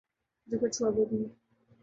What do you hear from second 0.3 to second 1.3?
جو کچھ ہوا، وہ بھی